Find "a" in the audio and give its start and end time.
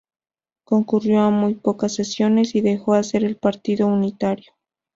1.21-1.29